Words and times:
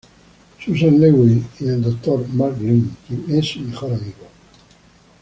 Susan 0.59 0.99
Lewis 0.99 1.43
y 1.59 1.65
del 1.65 1.83
Dr. 1.83 2.25
Mark 2.29 2.55
Greene, 2.59 2.89
quien 3.07 3.37
es 3.37 3.45
su 3.51 3.59
mejor 3.59 3.91
amigo. 3.93 4.27